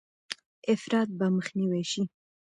افراط 0.73 1.07
به 1.17 1.25
مخنیوی 1.35 1.83
شي. 1.91 2.03